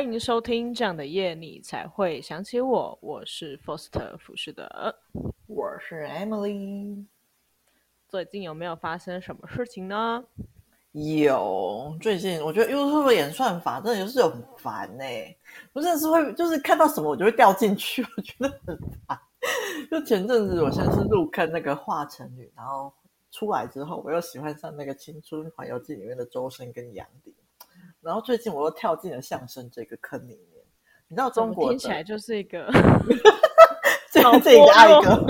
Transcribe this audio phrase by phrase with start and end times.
[0.00, 2.98] 欢迎收听这样的夜，你才会想起我。
[3.02, 4.66] 我是 Foster 浮士德，
[5.46, 7.04] 我是 Emily。
[8.08, 10.24] 最近有没有发生什么事情呢？
[10.92, 15.36] 有，最近我觉得 YouTube 演算法真的有时候很烦呢、欸。
[15.74, 19.20] 我真的是会，就是看到什么我就会掉进去，我觉得很烦。
[19.90, 22.90] 就前阵子我先是入坑那个华晨宇，然后
[23.30, 27.34] 出来之后我又喜欢上那个《青春环游记》里面的周深跟杨迪。
[28.00, 30.64] 然后最近我又跳进了相声这个坑里面，
[31.08, 32.70] 你知道中国听起来就是一个
[34.10, 35.26] 这个这个爱歌。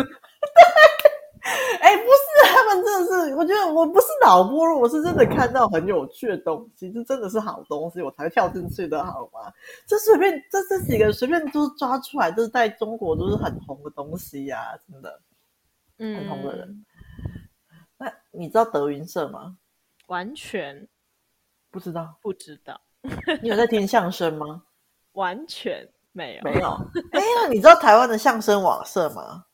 [1.80, 9.52] 哎，不是，他们真的是，我觉得我不是脑波弱，我是真的看到很有趣的东西，这真的是好东西，我才跳进去的，好吗？
[9.86, 15.20] 这随便这这几个随便都抓出来，就是在中国都是很红的东西呀、啊，真的，
[15.98, 16.68] 嗯，很红的人。
[16.68, 16.84] 嗯、
[17.98, 19.56] 那你知道德云社吗？
[20.06, 20.86] 完全。
[21.70, 22.80] 不知道，不知道。
[23.42, 24.62] 你有在听相声吗？
[25.12, 26.68] 完全没有，没有。
[27.12, 29.44] 哎呀，你知道台湾的相声网社吗？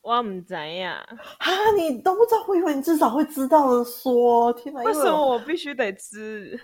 [0.00, 1.06] 我唔知呀。
[1.38, 3.84] 哈，你都不知道，我以为你至少会知道的。
[3.84, 6.58] 说，天哪，为什么我必须得知？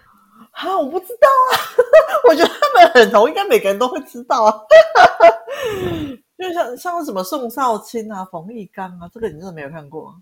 [0.53, 1.53] 哈，我不知道啊。
[2.29, 4.61] 我觉得他们很红，应该每个人都会知道啊。
[6.39, 10.21] 就像像什么宋少卿啊、冯玉刚啊，这个你真的没有看过？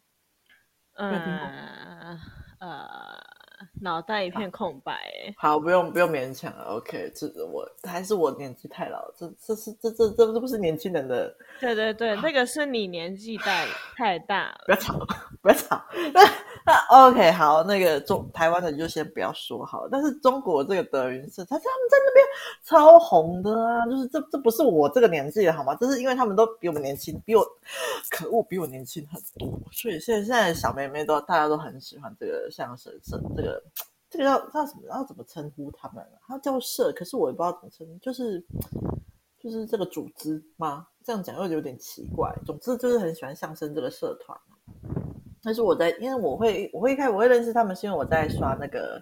[0.96, 2.18] 嗯，
[2.58, 3.25] 呃。
[3.76, 13.66] 呃脑袋一片空白，欸，好，不用不用勉强了，OK，这我还是我年纪太老，这这是这这这这不是年轻人的，对对对，那个是你年纪大
[13.96, 14.98] 太大了，不要吵，
[15.46, 15.80] 不要吵，
[16.12, 16.20] 那
[16.64, 22.26] 那 OK，好，那个中台湾的就先不要说好了，但是中国这个德云社，他他们在那边
[22.64, 25.74] 超红的啊，就是这这不是我这个年纪的好吗？
[25.80, 27.46] 这是因为他们都比我们年轻，比我
[28.10, 33.62] 可恶，比我年轻很多，所以现在现在小妹妹都大家都很喜欢这个相声社这个。
[34.08, 34.82] 这个要叫什么？
[34.88, 36.02] 要怎么称呼他们？
[36.28, 38.42] 他叫社，可是我也不知道怎么称呼，就是
[39.42, 40.86] 就是这个组织吗？
[41.04, 42.32] 这样讲又有点奇怪。
[42.46, 44.38] 总之就是很喜欢相声这个社团。
[45.46, 49.00] 但是我在，因为我会，我会一开始我会认识他们，是因为我在刷那个。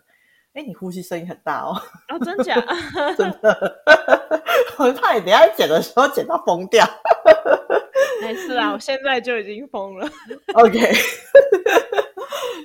[0.53, 1.75] 哎，你呼吸声音很大哦！
[2.11, 2.55] 哦，真假？
[3.19, 3.83] 真的，
[4.79, 6.87] 我怕你等下剪的时候剪到疯掉。
[8.23, 10.09] 没事啊，我现在就已经疯了。
[10.55, 10.93] OK。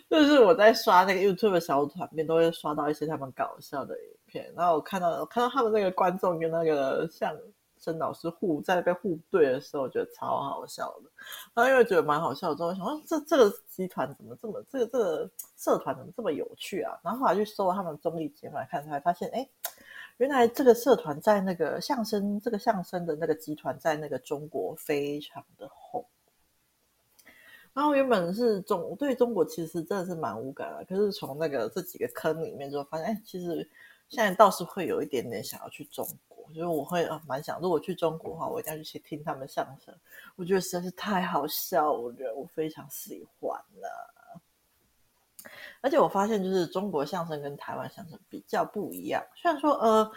[0.07, 4.53] 就是我在刷那个 YouTube 的小短片，都会刷到一些他们搞笑的影片。
[4.55, 7.35] 然后我看到我看到他们那个观众跟那个相
[7.79, 11.09] 声老师互在被互对的时候，我觉得超好笑的。
[11.53, 16.99] 然后因为觉得蛮好笑的，之后想说这这个集团怎么这么这个这个社团怎么这么有趣啊？
[17.03, 19.47] 然后后来去搜了他们综艺节目来看，才发现哎，
[20.17, 26.05] 原来这个社团在那个相声这个相声的那个集团在那个中国非常的红。
[27.71, 33.65] 然后原本是中，对中国其实真的是蛮无感的，可是从那个这几个坑里面就发现，哎，其实
[34.09, 39.95] 现在倒是会有一点点想要去中国，就是我会蛮想，如果去中国的话，我一定要去听他们相声，
[40.35, 44.41] 我觉得实在是太好笑了，我非常喜欢了。
[45.81, 50.11] 而且我发现，就是中国相声跟台湾相声比较不一样，虽然说呃，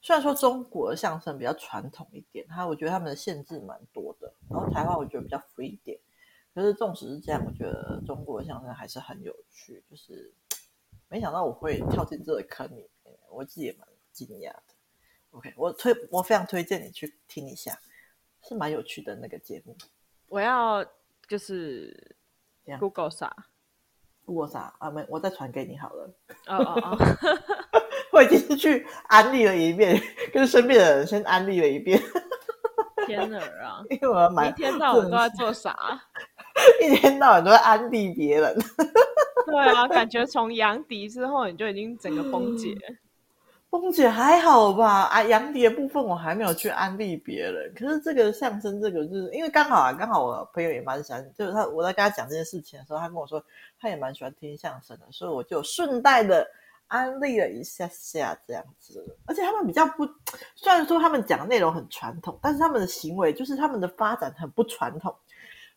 [0.00, 5.98] 虽然说中国相声比较传统一点，他我觉得他们的限制蛮多的，然后台湾我觉得比较 free 一点。
[6.54, 9.82] 可是，纵使是这样，我觉得中国相声还是很有趣。
[9.90, 10.30] 就是
[11.08, 12.88] 没想到我会跳进这个坑里，
[13.32, 14.62] 我自己也蛮惊讶的。
[15.32, 17.78] OK，我推我非常推荐你去听一下，
[18.46, 19.76] 是蛮有趣的那个节目。
[20.28, 20.84] 我要
[21.26, 22.16] 就是
[22.78, 23.34] Google 啥
[24.24, 24.90] ？Google 啥啊？
[24.90, 26.14] 没，我再传给你好了。
[26.46, 26.98] 哦哦哦！
[28.12, 29.98] 我已经是去安利了一遍，
[30.32, 31.98] 跟身边的人先安利了一遍。
[33.06, 33.82] 天哪啊！
[33.90, 35.74] 因为我要买，一天到晚都在做啥？
[36.82, 38.54] 一天到晚都在安利别人，
[39.46, 42.76] 对啊，感觉从杨迪之后你就已经整个崩解。
[43.80, 45.04] 凤姐还好吧？
[45.04, 53.42] 啊，杨迪的部分我还没有去安利别人，可是这个相声这个就是因为刚好啊，刚好我朋友也蛮喜欢，就是他我在跟他讲这件事情的时候，他跟我说
[53.80, 56.46] 他也蛮喜欢听相声的，所以我就顺带的
[56.88, 59.02] 安利了一下下这样子。
[59.24, 60.06] 而且他们比较不，
[60.54, 65.14] 虽然说他们讲的内容很传统，但是他们的行为就是他们的发展很不传统。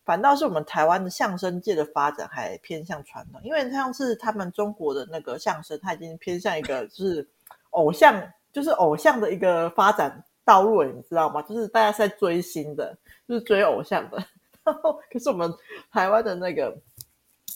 [0.03, 7.27] 反倒是我们台湾的相声界的发展还偏向传统，因为像是他们中国的那个相声，它已经偏向一个就是
[7.75, 11.42] 偶像，就是偶像的一个发展道路，你知道吗？
[11.44, 14.18] 就是大家是在追星的，就是追偶像的。
[14.66, 15.54] 然后，可是我们
[15.92, 16.75] 台湾的那个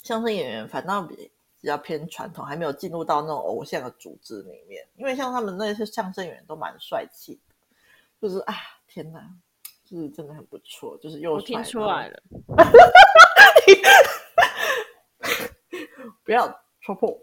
[0.03, 1.15] 相声演员，反倒比
[1.59, 4.85] 比较偏传统，还没有进入到那种偶像的组织里面。
[4.95, 7.41] 因为像他们那些相声演员都蛮帅气的，
[8.21, 8.53] 就是啊，
[8.87, 9.27] 天哪！
[9.89, 12.21] 是真的很不错，就是又我听出来了，
[16.23, 16.47] 不要
[16.79, 17.19] 戳破，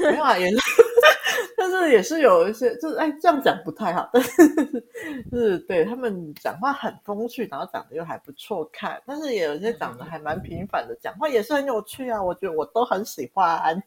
[0.00, 0.56] 没有啊，也是，
[1.70, 4.08] 是也是有一些，就是哎，这样讲不太好。
[4.12, 4.30] 但是
[5.30, 9.00] 是对他们讲话很风趣，然后长得又还不错看。
[9.06, 12.22] 但是也有一些长得还蛮平凡的，讲话也是很有趣啊。
[12.22, 13.80] 我觉得我都很喜欢。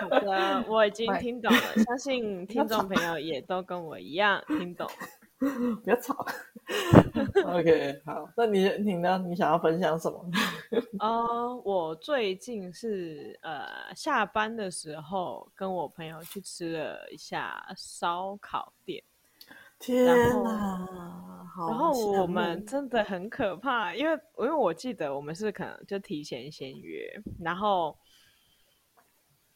[0.00, 4.88] 好的，我已经 听懂了，相信听众朋友也都跟我一样听懂。
[5.38, 6.26] 不要吵。
[7.44, 9.22] OK，好，那你你呢？
[9.26, 10.18] 你想要分享什么？
[10.98, 19.02] 哦， uh, 我最近是呃下班的时候跟我朋友去吃了一下烧烤店。
[19.78, 20.06] 天
[20.42, 20.88] 哪！
[21.28, 27.04] 然后，然后我们真的很可怕，因为因为我记得我们是可能就提前先约，
[27.40, 27.96] 然后。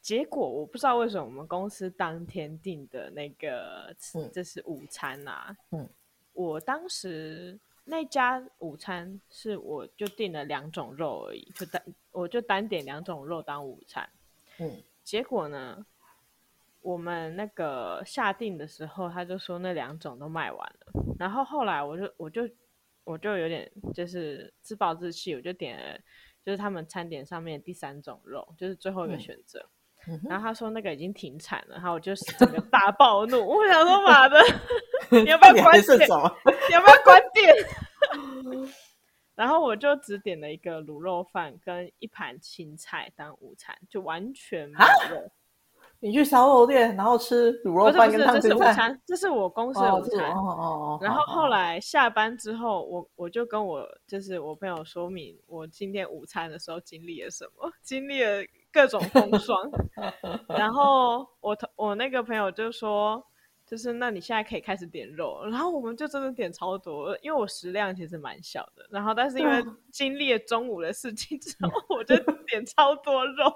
[0.01, 3.95] 结果我不知道为什么我们公司当天订的那个，
[4.33, 5.55] 这是午餐啊。
[5.69, 5.87] 嗯，
[6.33, 14.09] 我当时那家午餐是我就订了两种肉而已，就单我就单点两种肉当午餐。
[14.57, 15.85] 嗯，结果呢，
[16.81, 22.49] 我们那个下订的时候他就说那两种都卖完了，然后后来我就我就
[23.03, 25.99] 我就有点就是自暴自弃，我就点了
[26.43, 29.59] 就是他们餐点上面第三种肉，就是最后一个选择。
[29.59, 29.69] 嗯
[30.27, 34.39] 然后他说那个已经停产了，然后我就整个大暴怒，我想说妈的
[35.11, 35.99] 你要不要关店？
[36.69, 37.53] 你要不要关店？
[39.35, 44.75] 然后我就只点了一个卤肉饭跟一盘青菜当午餐，就完全没
[45.09, 45.31] 有 肉。
[45.99, 48.49] 你去烧肉店，然后吃卤肉饭跟烫青菜？
[48.49, 50.31] 这是午餐，这是我公司的午餐。
[50.31, 50.99] 哦哦哦。
[51.01, 58.43] 然后后来下班之后，我我就跟我就是我朋友说明我今天午餐的时候经历了什么，经历了。
[58.71, 59.69] 各种风霜，
[60.47, 63.21] 然后我我那个朋友就说，
[63.65, 72.15] 就是那你现在可以开始点肉，然后我们就真的点超多，因为我食量其实蛮小的，然后但是因为经历了中午的事情之后，我就
[72.47, 73.53] 点超多肉，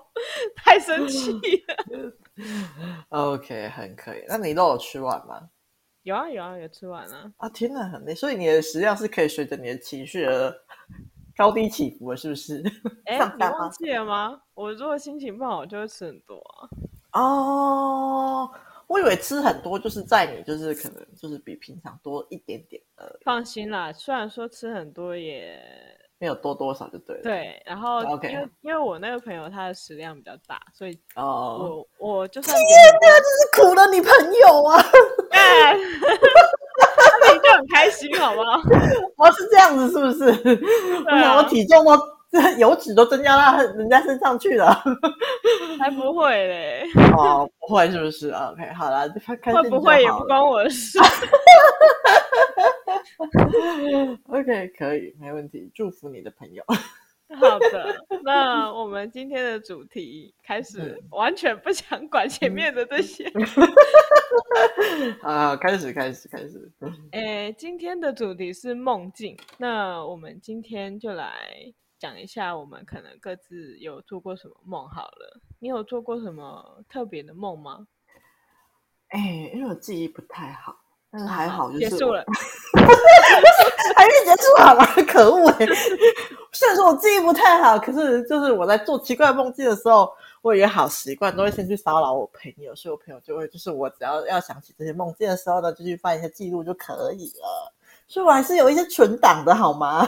[0.55, 2.13] 太生气了。
[3.09, 4.23] OK，很可以。
[4.27, 5.49] 那你肉有吃完吗？
[6.03, 7.31] 有啊有啊有吃完啊。
[7.37, 10.53] 啊天哪，很累，所以你的食量是可以随着你的情绪而。
[11.35, 12.63] 高低起伏了，是不是？
[13.05, 14.39] 哎、欸，你忘记了吗？
[14.53, 16.69] 我如果心情不好，我就会吃很多啊。
[17.21, 18.51] 哦，
[18.87, 23.23] 我以为吃很多就是在你就是可能就是比平常多一点点而已。
[23.23, 25.57] 放心啦，虽然说吃很多也
[26.17, 27.23] 没有多多少就对了。
[27.23, 28.49] 对，然后因为 Okay.
[28.61, 32.67] 因为我那个朋友他的食量比较大，所以哦，我我就算天
[33.01, 34.09] 哪，这是苦了你朋
[34.41, 34.81] 友啊！
[37.55, 38.43] 很开心，好吗？
[39.17, 40.25] 哦，是这样子，是不是？
[41.05, 41.97] 我想我体重都
[42.57, 44.83] 油脂都增加到人家身上去了，
[45.79, 46.83] 还不会嘞！
[47.17, 49.07] 哦，不会是不是？OK，好了，
[49.43, 50.99] 会不会也不关我的事。
[54.29, 55.71] OK，可以，没问题。
[55.73, 56.63] 祝福你的朋友。
[57.33, 63.25] 好的，那我们今天的主题开始，完全不想管前面的这些。
[65.23, 66.71] 啊，开始，开始，开始。
[67.13, 71.33] 诶，今天的主题是梦境，那我们今天就来
[71.97, 74.87] 讲一下，我们可能各自有做过什么梦。
[74.87, 77.87] 好了，你有做过什么特别的梦吗？
[79.09, 80.75] 哎，因为我记忆不太好。
[81.11, 82.23] 但是，还好，就是结束了，
[83.95, 84.85] 还没结束好吗？
[85.07, 85.65] 可恶哎！
[86.55, 90.09] 虽然说我记忆不太好，可是就是我在做奇怪梦境的时候，
[90.41, 97.73] 我有一个好习惯，都会先去骚扰我朋友，所以我朋友就会，就是我只要要想起这些梦境的时候呢，就去翻一下记录就可以了。
[98.07, 100.07] 所以我还是有一些存档的好吗？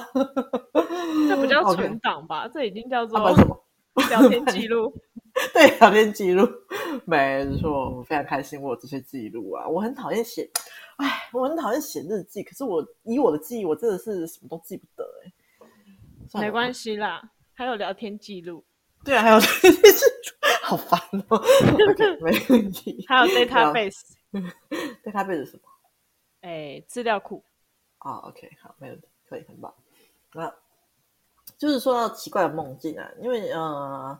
[1.27, 3.60] 这不叫存档吧.这已经叫做什 么？
[4.10, 4.94] 聊天记录。
[5.54, 6.48] 对，聊天记录，
[7.06, 9.68] 没错，我非常开心我有这些记录啊！
[9.68, 10.50] 我很讨厌写。
[10.96, 15.32] 哎，我很讨厌写日记，可是我以我的记忆，我真的是什么都记不得哎。
[16.34, 17.22] 没关系啦，
[17.54, 18.64] 还有聊天记录。
[19.04, 21.40] 对啊，还有聊天记录，好烦哦。
[21.40, 23.06] okay, 没问题。
[23.08, 24.02] 还有 database。
[25.04, 25.64] database 是什么？
[26.42, 27.44] 哎，资料库。
[28.00, 29.74] 啊、oh,，OK，好，没问题，可以，很棒。
[30.34, 30.54] 那
[31.58, 34.20] 就是说到奇怪的梦境啊，因为呃。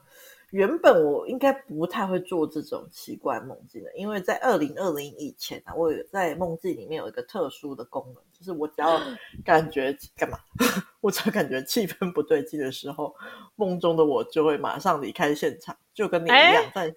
[0.52, 8.98] 原本我应该不太会做这种奇怪梦境的，因为在二零二零以前啊，我有在梦境里面有一个特殊的功能，就是我只要
[9.44, 10.40] 感觉干嘛，
[11.02, 13.14] 我只要感觉气氛不对劲的时候，
[13.56, 16.94] 梦中的我就会马上离开现场，就跟你一样，在、欸、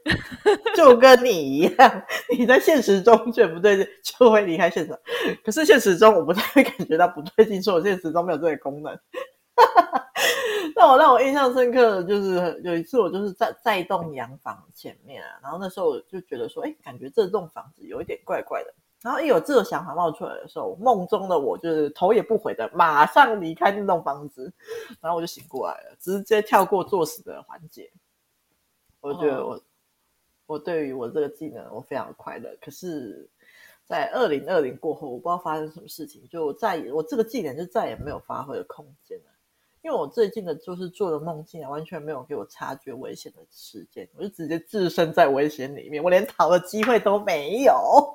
[0.76, 2.02] 就跟你一样，
[2.38, 4.97] 你在现实中觉得不对劲就会离开现场，
[5.45, 8.97] 可是现实中我不太会感觉到不对劲，说我现实中没有这个功能。
[10.76, 18.73] 那我让我印象深刻的就是有一次，我就是在在一栋洋房前面啊，然后那时候我就觉得说，哎，感觉这栋房子有一点怪怪的。
[19.02, 24.52] 然后一有这个想法冒出来的时候，梦中的我就是头也不回的马上离开那栋房子，
[25.00, 27.90] 然后我就醒过来了，直接跳过作死的环节。
[29.00, 29.59] 我觉得我，
[30.45, 32.55] 我对于我这个技能我非常的快乐。
[32.61, 33.26] 可是，
[33.87, 39.25] 在二零二零过后，我不知道发生什么事情，就再也我这个技能就再也没有发挥的空间了。
[39.82, 48.14] 因为我最近的就是做的梦境啊，完全没有给我察觉危险的时间，我就直接置身在危险里面，我连逃的机会都没有，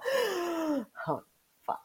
[0.93, 1.15] 很
[1.63, 1.75] 烦。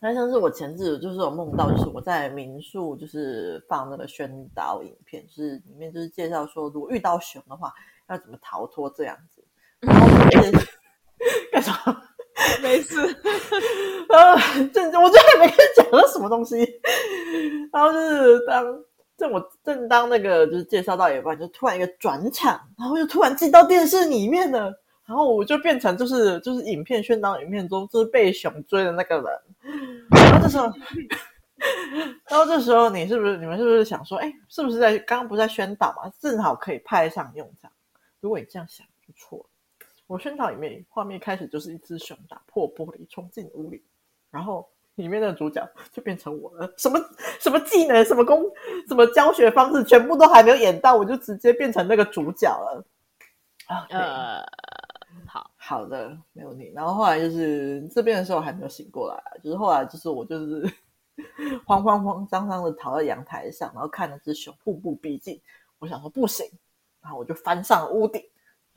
[0.00, 7.70] 那像是我前阵子就是有梦到，就是我在民宿就是放那个宣导影片，就是里面就是介绍说，如果遇到熊的话
[8.08, 9.44] 要怎么逃脱这样子。
[9.80, 10.06] 然后
[11.52, 12.02] 干什么？
[12.62, 13.00] 没事。
[14.08, 14.36] 呃，
[14.72, 16.56] 正我最近没跟你讲了什么东西。
[17.72, 18.64] 然后就是当
[19.16, 24.72] 正我正当那个就是介绍到一半，就突然一个转场，然后就突然进到电视里面了。
[25.06, 29.24] 然后我就变成就是就是影片宣导影片中就是被熊追的那个人。
[30.10, 30.72] 然后这时候，
[32.28, 36.10] 然后这时候你是不是你们是不是想说，哎，是不是在刚刚不是在宣导嘛？
[36.20, 37.70] 正好可以派上用场。
[38.20, 39.49] 如果你这样想就错了。
[40.10, 43.80] 我宣导里面画面开始就是一只熊打破玻璃冲进屋里，
[44.28, 46.74] 然后里面的主角就变成我了。
[46.76, 46.98] 什么
[47.38, 48.42] 什么技能、什么功、
[48.88, 52.84] 什么教学方式，全部都还没有演到，我就直接变成那个主角了。
[53.68, 53.98] 啊、okay.
[53.98, 54.44] 呃，
[55.28, 56.72] 好好的，没有你。
[56.74, 60.74] 然后后来就是这边的时候还没有醒过来，就是后来就是我就是
[61.64, 65.40] 慌慌慌张张的逃到阳台上，然后看那只熊步步逼近。
[65.78, 66.44] 我想说不行，
[67.00, 68.20] 然后我就翻上了屋顶。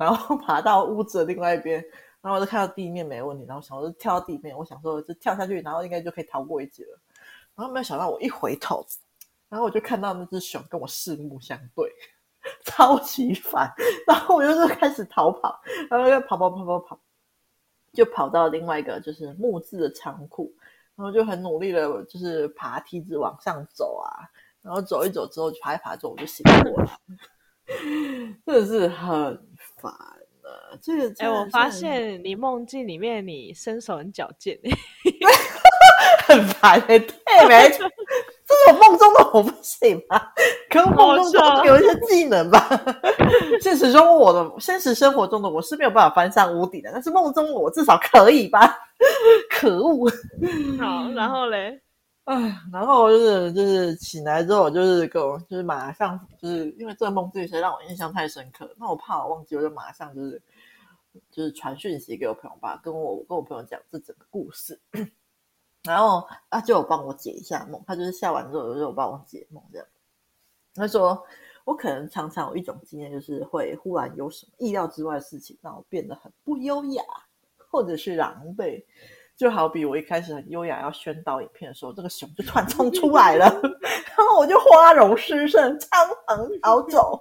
[0.04, 1.84] 然后 爬到屋子的另外一边，
[2.22, 7.00] 然后我就看到地面没问题，然后想说就跳到地面，我想说就跳下去，然后应该就可以逃过一劫了。
[7.56, 8.86] 然后没有想到我一回头，
[9.48, 11.92] 然后我就看到那只熊跟我四目相对，
[12.66, 13.72] 超级烦。
[14.08, 17.00] 然后我就是开始逃跑，然后又跑跑跑跑跑，
[17.94, 20.52] 就跑到另外一个就是木质的仓库，
[20.96, 24.10] 然后就很努力的，就是爬梯子往上走啊，
[24.62, 27.00] 然后走一走之后，爬一爬之后我就醒过来，
[28.46, 29.48] 真的是很。
[30.82, 34.60] 这个哎、欸，我发现你梦境里面你身手很矫健，
[36.28, 37.88] 很烦哎、欸，对，没错，
[38.46, 40.22] 这是我梦中的我不行吗？
[40.70, 42.68] 可我梦中中有一些技能吧。
[43.62, 48.78] 现实中我的现实生活中的我是没有办法翻上屋顶的，但是梦中我至少可以吧？
[49.50, 50.10] 可恶！
[50.80, 51.80] 好，然后嘞。
[52.26, 60.42] 哎，然后就是就是醒来之后，就是跟我就是马上就是因为这个梦这些让我印象太深刻，那我怕我忘记，我就马上就是
[61.30, 64.80] 就是传讯息给我朋友吧，跟我跟我朋友讲这整个故事，
[65.84, 69.86] 然后啊就有帮我解一下梦，他就是下完之后就有帮我解梦这样。
[70.76, 71.22] 他说
[71.66, 77.04] 我可能常常有一种经验，就是会忽然有什么意料之外的事情让我变得很不优雅，
[77.70, 78.82] 或者是狼狈。
[79.36, 83.46] 就好比我一开始很优雅要宣导影片的时候，这个熊就突然冲出来了，
[84.16, 87.20] 然后我就花容失色，仓皇逃走。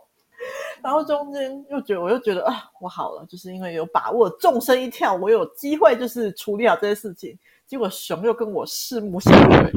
[0.82, 7.38] 然后中间又觉得，我又觉得啊，我好了，就是因为有把握，纵身一跳，我有机会就是处理好这些事情。
[7.66, 9.72] 结果熊又跟我四目相对，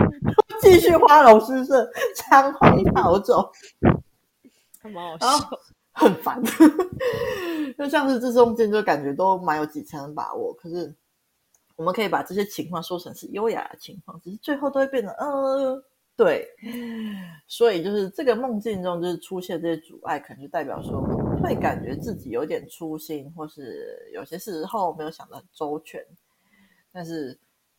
[0.59, 3.49] 继续花容失色，仓皇逃走，
[4.81, 5.59] 还蛮好笑，
[5.93, 6.43] 很烦。
[7.77, 10.93] 就像是这中间就感觉都蛮有几成的把握，可是。
[11.75, 15.83] 我们可以把这些情况说成是优雅的情况，只是最后都会变成呃，
[16.15, 16.47] 对。
[17.47, 21.01] 所以就是这个梦境中就是出现这些阻碍，可能就代表说
[21.43, 26.01] 会感觉自己有点粗心，或是有些时候没有想得很周全。
[26.93, 27.37] 但是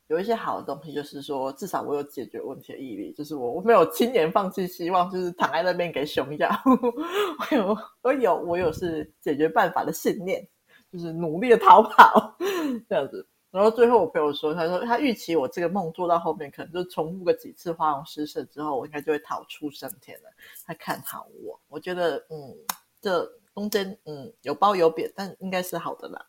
[0.08, 6.50] 有一些好的东西，就是说至少我有解决问题的毅力，就是我我没有轻言放弃希望，就是躺在那边给熊咬。
[7.50, 10.46] 我有我有我有是解决办法的信念，
[10.92, 12.36] 就是努力的逃跑
[12.88, 13.26] 这样子。
[13.56, 20.28] 然后最后我朋友说，他说他预期我这个梦做到后面，可能就重复个几次花容失色之后，我应该就会逃出升天了。
[20.66, 22.54] 他看好我，我觉得嗯，
[23.00, 26.26] 这中间嗯有褒有贬，但应该是好的啦。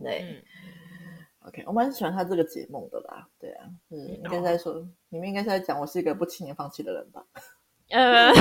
[0.00, 0.42] 对、嗯、
[1.48, 3.28] ，OK，我蛮喜欢他这个解梦的啦。
[3.38, 7.22] 对啊，嗯，应该在说、哦、你们应该是在讲我是一个不轻言放弃的人吧？
[7.90, 8.32] 呃。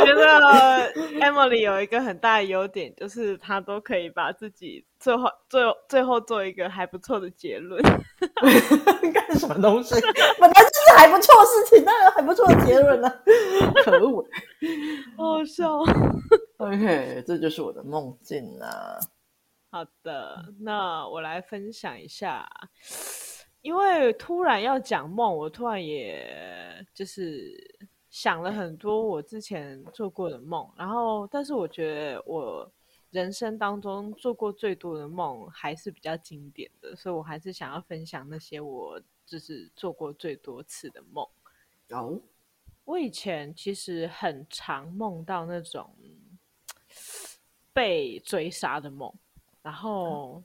[0.00, 7.82] 我觉得 Emily 有一个很大的优点，就是她都可以把自己最后、最后、最后做一个还不错的结论。
[9.12, 9.94] 干什么东西？
[10.40, 13.22] 本来就是还不错的事情，当然还不错的结论呢、啊。
[13.84, 14.24] 可恶，
[15.16, 15.78] 好好笑。
[16.56, 18.98] OK，这就是我的梦境啊。
[19.70, 22.48] 好的，那我来分享一下，
[23.60, 27.52] 因为突然要讲梦，我突然也就是。
[28.10, 32.70] 想了很多我之前做过的梦，然后，但是我觉得我
[33.10, 41.26] 人生当中做过最多的梦还是比较经典的，所以我还是想要分享那些我就是做过最多次的梦。
[41.88, 42.20] 有，
[42.84, 45.94] 我以前其实很常梦到那种
[47.72, 49.12] 被追杀的梦，
[49.62, 50.42] 然后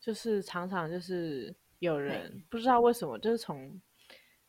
[0.00, 3.80] 就是常常就是有人不知道为什么，就是从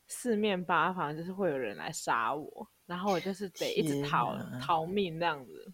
[0.08, 5.74] 四面八方就是会有人来杀我，然后我就是得一直逃逃命那样子。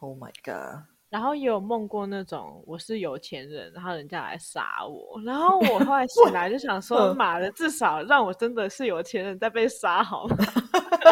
[0.00, 0.82] Oh my god！
[1.10, 10.36] 然后也有梦过那种我是有钱人，然后人家来杀我，然后我后来醒来就想 说，妈的，至少让我真的是有钱人在被杀好吗？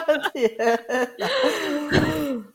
[0.32, 0.56] 天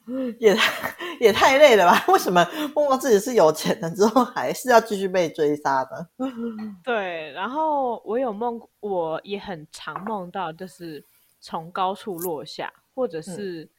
[0.40, 2.06] 也太也太累了吧？
[2.12, 2.46] 为什么
[2.76, 6.28] 梦到自己是有钱了之后，还是要继续被追杀呢？
[6.84, 11.06] 对，然后我有梦，我也很常梦到，就是
[11.40, 13.70] 从高处落下，或者是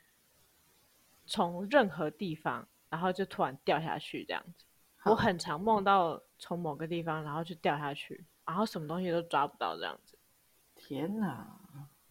[1.26, 2.66] 从任何地方。
[2.90, 4.64] 然后就突然掉下去，这样子。
[5.02, 10.16] 我很常梦到从某个地方，然后就掉下去，然后什么东西都抓不到，这样子。
[10.76, 11.44] 天哪！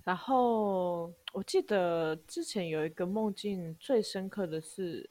[0.03, 5.10] 然后我记得之前有一个梦境，最深刻的是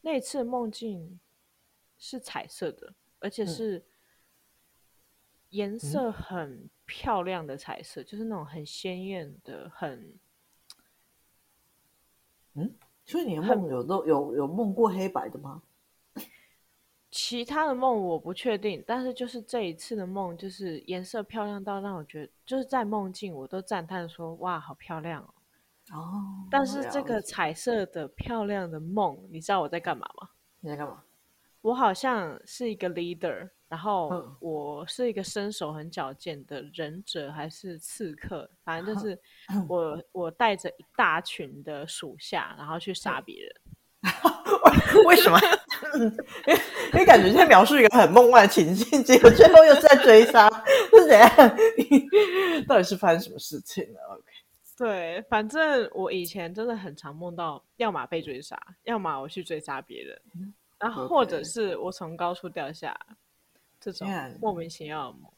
[0.00, 1.20] 那次梦境
[1.98, 3.84] 是彩色的，而且是
[5.50, 10.14] 颜色很漂亮的彩色，嗯、就是那种很鲜艳的，很
[12.54, 12.74] 嗯。
[13.06, 15.62] 所以你的梦有都有有梦过黑白的吗？
[17.16, 25.30] 其他的梦我不确定，但是就是这一次的梦，就是颜色漂亮到让我觉得，就是在梦境我都赞叹说：“哇，好漂亮哦！”
[25.94, 30.28] 哦，但是这个彩色的漂亮的梦，你知道我在干嘛吗？
[30.58, 31.04] 你在干嘛？
[31.60, 33.48] 我好像是一个 leader。
[33.68, 38.48] 然后我是一个身手很矫健的忍者，还是刺客？
[38.64, 39.16] 反正就是
[39.68, 43.52] 我，我带着一大群的属下，然后去杀别人。
[45.06, 45.38] 为什么？
[46.92, 50.48] 因为感觉在描述一个很梦幻的情境，结果 最后又是在追杀，
[50.90, 51.30] 是怎样？
[52.68, 54.24] 到底是发生什么事情了？OK，
[54.76, 60.20] 对，反正我以前真的很常梦到，要么被追杀，要么我去追杀别人，
[60.78, 62.96] 然后或者是我从高处掉下。
[63.80, 64.08] 这种
[64.40, 65.30] 莫名其妙的梦，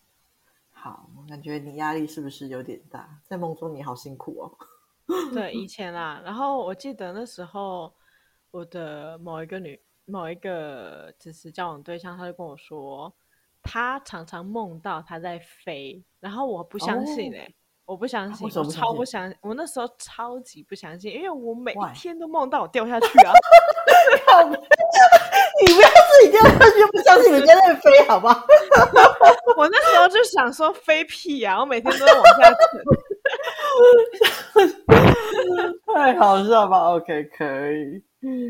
[0.71, 3.19] 好，我感觉你压力是不是有点大？
[3.25, 4.47] 在梦中你好辛苦哦。
[5.35, 7.93] 对，以前啦，然后我记得那时候
[8.53, 13.13] 我的某一个女，某一个就是交往对象，他就跟我说，
[13.63, 17.45] 他常常梦到他在飞，然后我不相信哎、欸。
[17.47, 17.53] 哦
[17.87, 19.39] 我不相信，我超不相信。
[19.41, 23.33] 我那时候超级不相信，因为我每一天都梦到我掉下去啊！
[25.63, 28.45] 你不要自己掉下去，不相信人家在飞，好不好？
[29.57, 31.61] 我那时候就想说飞屁呀、啊！
[31.61, 32.51] 我每天都在往下
[34.57, 34.85] 沉，
[35.95, 38.03] 太好笑吧？OK，可以。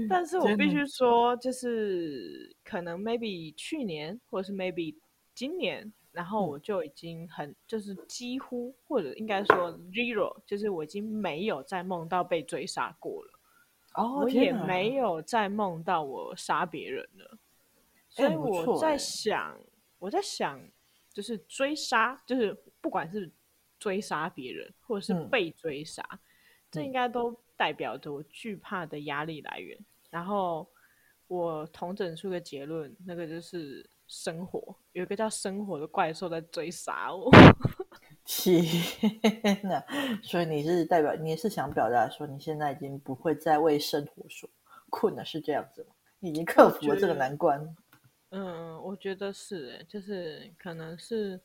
[0.08, 4.96] 但是我必须说，就是可能 maybe 去年，或者是 maybe
[5.34, 5.92] 今年。
[6.12, 13.38] 然后我就已经很，就是几乎或者应该说 zero，就是我已经没有再梦到被追杀过了。
[13.96, 17.38] 哦，我也没有再梦到我杀别人了。
[18.08, 19.60] 所以我在想，
[19.98, 20.58] 我在想，
[21.12, 23.30] 就是追杀，就是不管是
[23.78, 26.02] 追杀别人，或者是被追杀，
[26.70, 29.78] 这应该都代表着我惧怕的压力来源。
[30.10, 30.68] 然后
[31.26, 33.88] 我统整出个结论，那个就是。
[34.08, 37.28] 生活有一个叫生活的怪兽在追杀我，
[38.24, 38.64] 天
[39.64, 39.84] 哪！
[40.22, 44.48] 所以你是代表，你是想表达说，你现在已经不会再为生活所
[44.90, 45.96] 困了，是这样子吗？
[46.20, 47.60] 你已经克服了这个难关。
[48.30, 51.40] 嗯，我觉得是，就是可能是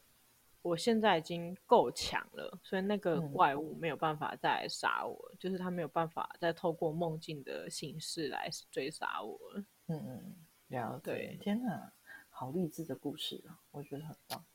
[0.61, 9.63] 我现在已经够强了，所以那个怪物没有办法再来杀我，嗯、就是他没有办法再透过梦境的形式来追杀我了。
[9.87, 10.35] 嗯嗯，
[10.67, 11.11] 了解。
[11.11, 11.91] 对，天哪！
[12.29, 14.45] 好励志的故事啊，我觉得很棒。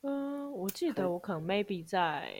[0.00, 2.32] 嗯，我记得我可能 maybe 在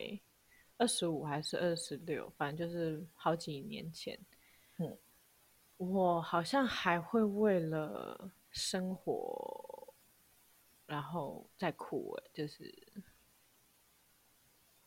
[0.79, 4.18] 二十五还是二十六，反正就是好几年前。
[4.79, 4.98] 嗯，
[5.77, 9.82] 我好像还会为了生活，
[10.87, 12.73] 然后再哭欸，就是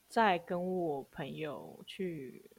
[0.08, 2.50] 在跟我朋友去，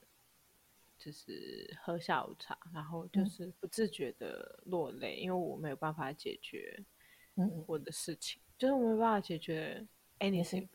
[0.99, 6.85] 就是喝下午茶，然后就是不自觉的落泪，因为我没有办法解决。
[7.37, 9.87] 嗯，我的事情就是我没有办法解决
[10.20, 10.66] anything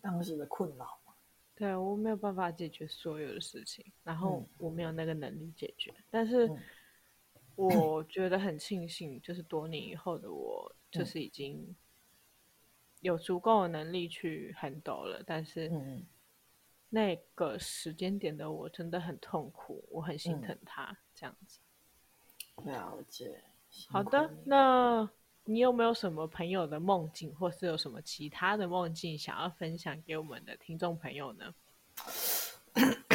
[0.00, 0.98] 当时的困扰。
[1.56, 5.90] 对，我没有办法解决所有的事情，然后我没有那个能力解决。
[5.90, 6.48] 嗯、但是
[7.56, 11.74] 我觉得很庆幸，就是多年以后的我，就是已经
[13.00, 15.22] 有足够的能力去 handle 了。
[15.26, 15.70] 但是
[16.88, 21.58] 那个时间点的我真的很痛苦，我很心疼他、嗯、这样子。
[22.64, 23.42] 了解。
[23.88, 25.08] 好的，那。
[25.50, 31.54] 你有没有什么朋友的梦境，或是有什么其他的梦境想要分享给我们的听众朋友呢？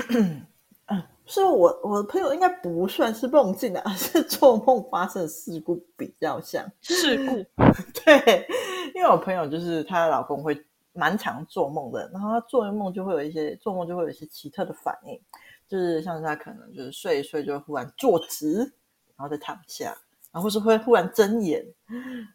[0.09, 0.43] 嗯，
[1.27, 7.35] 是我我的朋友应该不算是梦境的，而 是做梦发生的事故比较像事故。
[8.03, 8.47] 对，
[8.93, 15.19] 因为我朋友就是她的老公会蛮常做梦的，然后他做梦就会有一些做梦就会有一些奇特的反应，
[15.67, 19.85] 就是像是他可能就是睡一睡就会忽然坐直，然后再躺下，
[20.31, 21.65] 然后或是会忽然睁眼，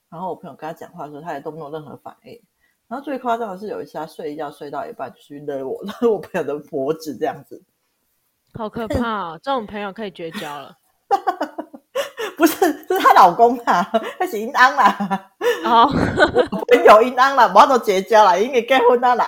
[0.08, 2.40] 然后我朋友跟他讲话的时候，他也都没有任何反应。
[2.88, 7.62] 然后最夸张的是有一次他睡一觉睡到一半，就是勒我 勒我朋友的脖子这样子。
[8.54, 9.40] 好可怕哦！
[9.42, 10.74] 这种朋友可以绝交了。
[12.38, 13.82] 不是，是她老公啊，
[14.18, 15.32] 他是阴安啦。
[15.64, 15.90] 哦，
[16.68, 19.26] 朋友阴安啦，我都结交了，因为结婚了啦。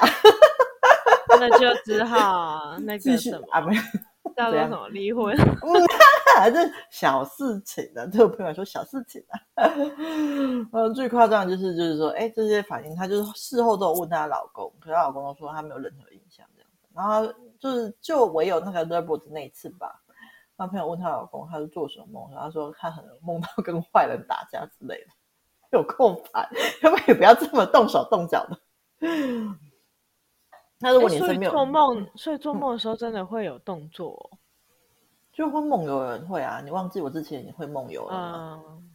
[1.39, 3.83] 那就只好那个什么啊，没有
[4.37, 5.37] 叫做什么离婚。
[5.37, 5.87] 嗯，
[6.55, 9.73] 这小事情的，这个朋友说小事情啊。
[10.73, 17.33] 嗯， 最夸张的就是就是说，哎，这些反应，她就是事后都有问她老公，可是她老公都说他没有任何印象这样子，然后。
[17.61, 20.00] 就是就唯有那个 double 的那一次吧，
[20.61, 22.31] 她朋友问她老公，他是做什么梦？
[22.39, 25.11] 他说他可能梦到跟坏人打架之类的，
[25.73, 26.47] 有空烦，
[26.83, 28.59] 要不然也不要这么动手动脚的。
[30.79, 34.31] 那如果你是没有做梦，所以做梦的时候真的会有动作，
[35.33, 36.61] 就会梦游人会啊。
[36.63, 38.63] 你忘记我之前也会梦游了吗？
[38.69, 38.91] 嗯，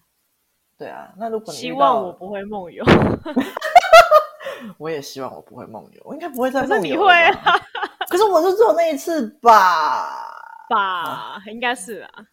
[0.78, 1.12] 对啊。
[1.18, 2.86] 那如果你希望我不会梦游
[4.78, 6.76] 我也希望我不会梦游，我应该不会再梦游。
[6.78, 7.60] 可是你会啊。
[8.08, 10.35] 可是我就只有那一次吧，
[10.70, 12.26] 吧，啊、应该是啊。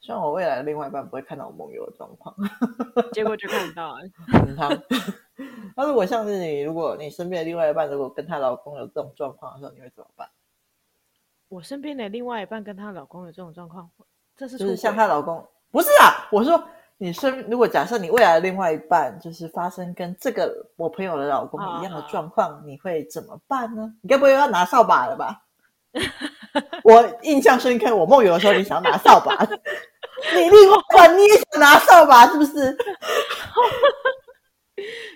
[0.00, 2.34] 希望我未来的另外一半不会看到我梦游的状况，
[3.12, 4.00] 结果就看到了。
[4.56, 4.68] 他，
[5.76, 10.28] 那如果像是你，如果你身边的另外一半如果跟她老公有这种状况的时候，你会怎么办？
[11.48, 13.90] 我身边的另外一半跟她老公有这种状况，
[14.36, 16.62] 这是就是像她老公，不是啊，我说。
[17.00, 23.94] 你身如果假设你未来的另外一半就是发生跟这个我朋友的老公一样的状况，啊、你会怎么办呢？
[24.02, 25.44] 你该不会要拿扫把了吧？
[26.84, 29.44] 我印象深刻，我梦游的时候你想要拿扫把，
[30.34, 30.76] 你另外
[31.16, 32.76] 你也想拿扫把是不是？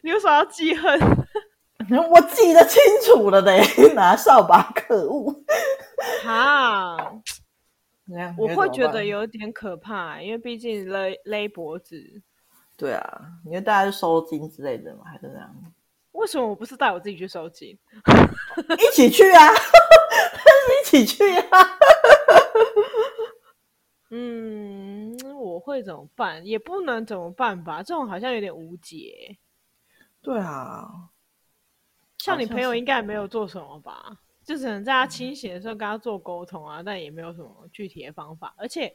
[0.03, 0.99] 你为啥要记恨？
[2.11, 3.57] 我记得清楚了的，
[3.95, 5.33] 拿扫把，可恶！
[6.25, 7.21] 好。
[8.37, 11.97] 我会觉得有点可怕，因为毕竟勒勒脖子。
[12.77, 15.49] 对啊，因为大家是收金之类的嘛，还是这样？
[16.13, 17.79] 为什么我不是带我自己去收集？
[18.79, 19.49] 一起去啊！
[20.83, 21.59] 一起去啊！
[24.11, 26.45] 嗯，我会怎么办？
[26.47, 27.83] 也不能怎么办吧？
[27.83, 29.37] 这种好像有点无解。
[30.21, 30.87] 对啊，
[32.19, 34.21] 像你朋友应该也没有做什么吧？
[34.45, 38.55] 就只能在他清醒的时候跟他做沟通啊，但也没有什么具体的方法。
[38.59, 38.95] 而且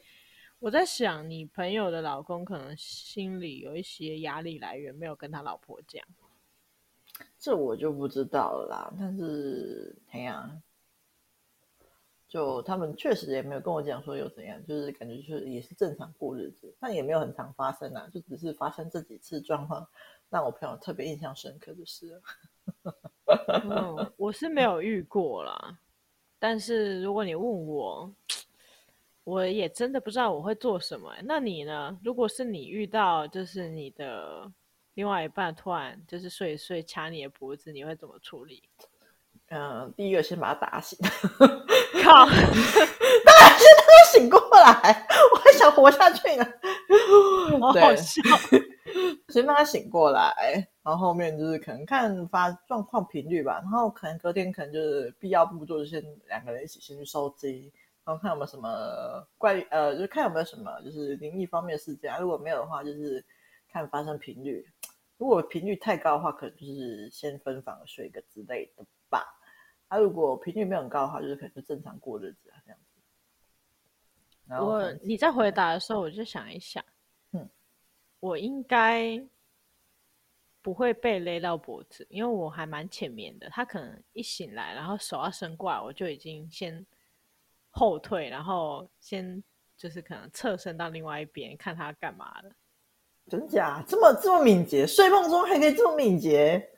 [0.59, 6.03] 我在想，你朋友的老公可能心里有一些压力来源，没有跟他老婆讲。
[7.37, 8.93] 这我就不知道了啦。
[8.99, 10.51] 但是，哎呀，
[12.27, 19.87] 就他们确实也没有跟我讲说有怎样，就是感觉就是也是正常过日子，但也没有很常发生啊，就只是发生这几次状况，
[20.29, 22.21] 让我朋友特别印象深刻的事。
[23.63, 25.79] 嗯，我是没有遇过啦，
[26.39, 28.13] 但是如果你问我，
[29.23, 31.13] 我也真的不知道我会做什么。
[31.23, 31.99] 那你呢？
[32.03, 34.49] 如果是你遇到，就是你的
[34.97, 38.63] 另外一半突然就是睡一睡掐你的脖子，你会怎么处理？
[39.49, 40.97] 嗯，第一个先把他打醒。
[42.03, 42.25] 靠！
[42.25, 46.43] 当然是他醒过来，我还想活下去呢。
[47.61, 48.21] 好好笑。
[49.29, 50.33] 先让他醒过来。
[50.83, 57.71] 然后后面就是可能看发状况频率吧，然后可能隔天可能就是必要步骤，就先两个人一起先去收惊，
[58.03, 62.17] 然后看有没有什么怪呃，就是看有没有什么就是灵异方面的事件啊。
[62.17, 63.23] 如果没有的话，就是
[63.77, 64.69] 看发生频率。
[65.17, 69.25] 如果频率太高的话，可能就是先分房睡个之类的吧。
[69.87, 73.01] 啊，如果频率没有很高的话，就是可能就正常过日子啊这样子。
[74.45, 76.83] 然后我你在回答的时候，我就想一想，
[77.31, 77.49] 嗯，
[78.19, 79.25] 我应该。
[80.59, 83.49] 不会被勒到脖子，因为我还蛮浅眠的。
[83.49, 86.85] 他可能一醒来，然后手要伸过来，我就已经先
[87.69, 89.41] 后退，然后先
[89.77, 92.51] 就是可能侧身到另外一边看他干嘛了。
[93.29, 93.83] 真假？
[93.87, 94.85] 这么这么敏捷？
[94.87, 96.69] 睡梦中还可以这么敏捷？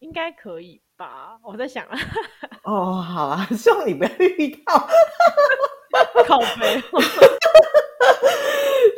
[0.00, 1.38] 应该可以吧？
[1.44, 1.98] 我在想啊。
[2.64, 4.88] 哦，好啊， 希望你不要遇到。
[6.26, 6.82] 靠背。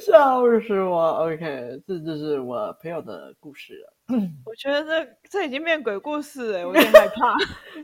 [0.00, 4.18] 笑死我！OK，这就是我朋友的故事了。
[4.44, 7.36] 我觉得这这已经变鬼故事哎，我有点害怕。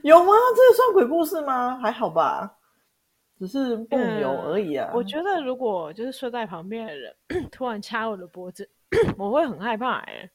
[0.02, 0.32] 有吗？
[0.54, 1.78] 这算鬼故事吗？
[1.82, 2.50] 还好吧，
[3.40, 4.94] 只是梦游而已啊、嗯。
[4.94, 7.16] 我觉得如果就是睡在旁边的人
[7.50, 8.68] 突然掐我的脖子，
[9.16, 10.30] 我会很害怕哎、欸。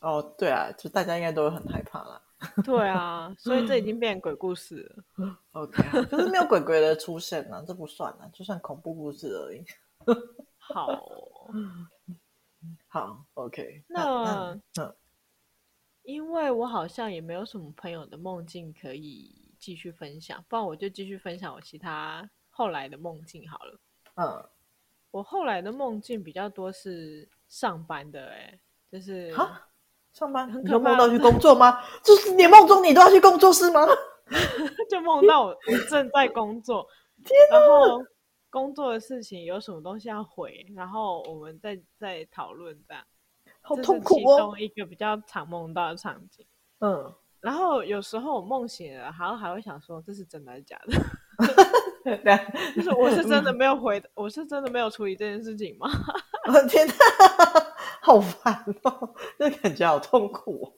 [0.00, 2.22] 哦，对啊，就大家应该都会很害怕啦。
[2.64, 5.36] 对啊，所以这已经变成鬼故事了。
[5.52, 9.62] OK，可是没有鬼鬼的出现呢、啊，这不算啊，就算恐怖故事而已。
[10.56, 11.50] 好、哦，
[12.88, 14.02] 好，OK 那。
[14.02, 14.94] 那那
[16.02, 23.78] 因为我好像也没有什么朋友的梦境可以继续分享，不然我就继续分享我其他后来的梦境好了。
[24.14, 24.44] 嗯，
[25.10, 28.58] 我后来的梦境比较多是上班的、欸，哎，
[28.90, 29.32] 就是
[30.12, 31.78] 上班，很可梦到去工作吗？
[32.02, 33.86] 就是你梦中你都要去工作是吗？
[34.88, 35.56] 就梦到我
[35.88, 36.86] 正在工作，
[37.24, 38.04] 天，然后
[38.48, 43.04] 工作的事情有什么东西要回，然后我们再再讨论这样。
[43.62, 44.18] 好痛苦哦！
[44.18, 46.46] 其中一个比较常梦到的场景。
[46.78, 50.92] 嗯，然后有时候我梦醒了，好像还会想说，这是真的还是假的？
[52.74, 55.88] 就是我是真的没有回，我是真的没有处理这件事情吗？
[56.46, 56.94] 我 天哪，
[58.02, 59.14] 好烦哦！
[59.38, 60.72] 那感觉好痛苦哦。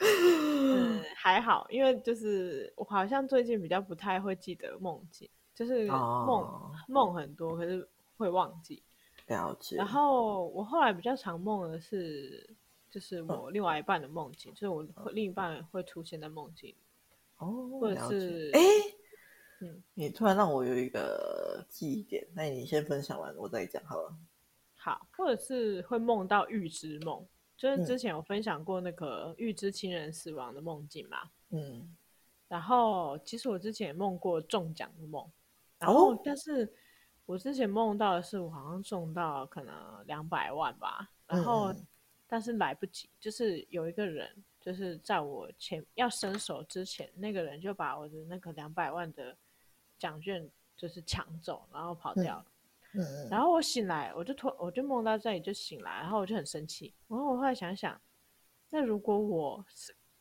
[0.00, 8.82] 嗯，还好，因为就是我好像最近比较不太会记得梦境，就是梦、哦、梦很多，可是会忘记。
[9.26, 9.76] 了解。
[9.76, 12.56] 然后我后来比较常梦的是，
[12.98, 16.74] 就是我另外一半的梦境，嗯、就是我另一半会出现在梦境
[17.36, 18.50] 哦，或者是。
[18.52, 18.60] 哎，
[19.60, 24.12] 嗯，你突然让我有一个记忆点，那你先分享完，我再讲好了。
[24.74, 27.24] 好，或者是会梦到预知梦，
[27.56, 31.18] 就是之前有分享过那个预知亲人死亡的梦境嘛，
[31.50, 31.96] 嗯，
[32.48, 35.24] 然后其实我之前也梦过中奖的梦，
[35.78, 36.74] 然后、哦、但是。
[37.28, 39.74] 我之前梦到的是，我好像中到可能
[40.06, 41.86] 两百万吧，然后、嗯、
[42.28, 49.34] 但是来不及，就是有一个人，就是在我前要伸手之前，那个人就把我的那个两百万的
[49.98, 52.46] 奖券就是抢走，然后跑掉了。
[52.92, 56.92] 嗯嗯、然后我醒来，我就突我就梦到这里就醒来，然后我就很生气。
[57.06, 58.00] 然后我后来想想，
[58.70, 59.64] 那如果我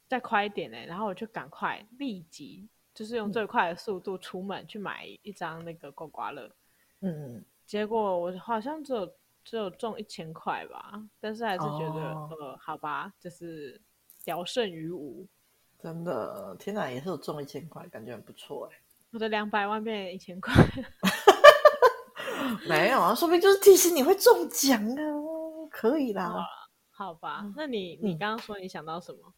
[0.08, 0.78] 再快一点呢？
[0.86, 6.50] 然后我就赶快立即就是用最快的速度出门去买一张那个刮刮乐。
[7.02, 9.14] 嗯，结果我好像只有
[9.50, 13.82] 只有中一千块吧，但是还是觉得、哦、呃，好吧，就是
[14.26, 15.26] 聊胜于无。
[15.80, 18.78] 真的，天哪，也是有中一千块，感觉很不错哎。
[19.14, 20.54] 我的两百万变成一千块，
[22.68, 25.00] 没有啊，说不定就是提醒你会中奖啊，
[25.72, 26.46] 可以啦。
[26.92, 29.34] 好吧，那你你刚刚说你想到什么？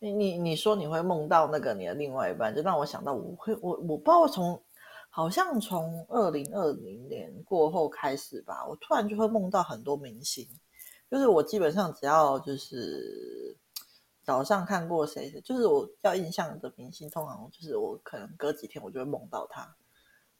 [0.00, 4.60] 你你你说你会梦到那个你的另外一半，就让我想到我会我我不知道从。
[5.10, 10.46] 好像从二零二零年过后开始吧，我突然就会梦到很多明星。
[11.10, 13.56] 就是我基本上只要就是
[14.22, 19.74] 早上看过谁，就是我要印象的明星，通常就是我可能隔几天我就会梦到他。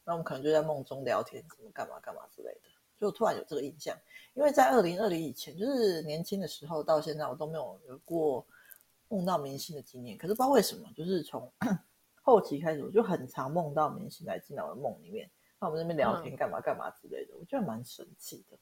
[0.05, 2.69] 那我们可能就在梦中聊天，什么干嘛干嘛之类的，
[3.01, 3.97] 就突然有这个印象。
[4.35, 8.47] 因为在二零二零以前，就是年轻的时候到现在，我都没有有过
[9.09, 10.17] 梦到明星的经验。
[10.17, 11.51] 可是不知道为什么，就是从。
[12.29, 18.59] 后期开始，我就很常梦到明星来进到我的梦里面，那我们那边聊天干嘛干嘛之类的，嗯、我觉得蛮神奇的。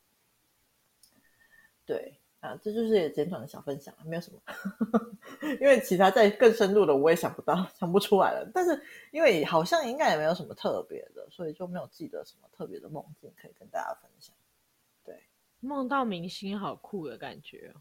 [1.84, 4.40] 对啊，这就是简短的小分享，没有什么。
[5.60, 8.48] 因为其他再更深入的我也想不到，想不出来了。
[8.54, 14.32] 但是因为好像应该也没有什么特别的，所以就没有记得什么特别的梦境可以跟大家分享。
[15.02, 15.20] 对，
[15.58, 17.80] 梦到明星好酷的感觉哦。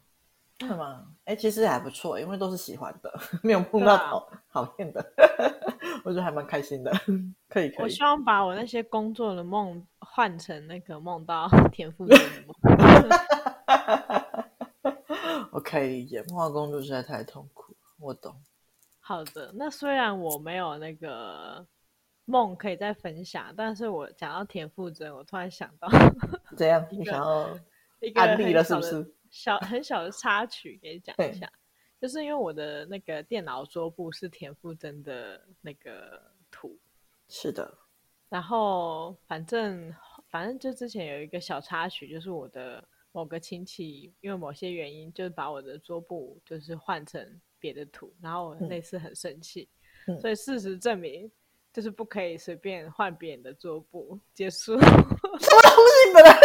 [0.60, 1.06] 是吗？
[1.24, 5.04] 哎，其实还不错，因为都是喜欢的，没有碰到讨讨厌的，
[6.02, 6.90] 我觉得还蛮开心的。
[7.48, 7.82] 可以，可以。
[7.82, 12.56] 我希望把我那些工作的梦换成那个梦到 田馥甄的梦。
[15.52, 18.34] 我可以理解，梦到工作实在太痛苦，我懂。
[19.00, 21.66] 好的，那虽然我没有那个
[22.24, 25.88] 梦可以再分享，但是我讲到田馥甄，我突然想到，
[26.56, 26.84] 怎样？
[26.90, 27.48] 你想要
[28.14, 29.14] 安利了是不是？
[29.30, 31.50] 小很小的插曲，给你讲一下，
[32.00, 36.78] 就是因为我的那个电脑桌布是田馥甄的那个图，
[37.28, 37.76] 是的。
[38.28, 39.94] 然后反正
[40.28, 49.68] 反正就之前有一个小插曲，就是我的某个亲戚因为某些原因，就是把我的桌布就是换成别的图，然后我那次很生气，
[50.06, 51.30] 嗯、所以事实证明。
[51.72, 54.18] 就是不可以随便换别人的桌布。
[54.32, 54.80] 结束。
[54.80, 56.35] 什么东西本来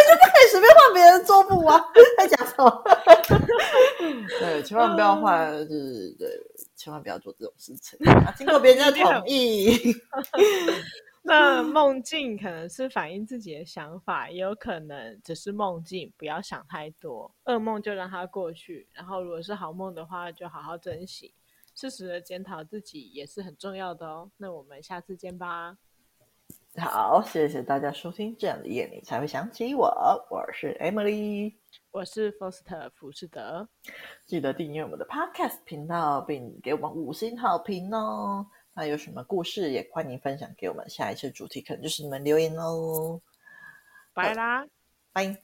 [0.51, 1.81] 随便换别人的桌布啊？
[2.17, 2.83] 在讲什么？
[4.37, 6.29] 对，千万不要换，就是对，
[6.75, 7.97] 千万不要做这种事情。
[8.09, 9.79] 啊、经过别人的同意。
[11.23, 17.33] 那梦境可能是反映自己的想法，也有可能只是梦境，不要想太多。
[17.45, 21.33] 噩梦就让它过去，然后如果是好梦的话，就好好珍惜。
[21.73, 24.29] 适时的检讨自己也是很重要的哦。
[24.35, 25.77] 那我们下次见吧。
[26.77, 29.85] 好，谢谢大家收听，这样的夜你才会想起我。
[30.29, 31.53] 我是 Emily，
[31.91, 33.67] 我是 Foster 福士德。
[34.25, 38.45] 记得订阅我们的 Podcast 频道，并给我们五星好评哦。
[38.73, 43.19] 那有什么故事也欢迎分享给我们，下一次主题可能就是你们留言喽。
[44.13, 44.65] 拜啦，
[45.11, 45.37] 拜。